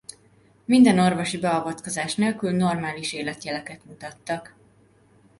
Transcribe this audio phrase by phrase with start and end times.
[0.65, 4.55] Minden orvosi beavatkozás nélkül normális életjeleket mutattak.